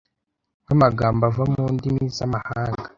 Nk’amagambo 0.63 1.21
ava 1.29 1.43
mu 1.53 1.63
ndimi 1.75 2.03
z’amahanga 2.17 2.87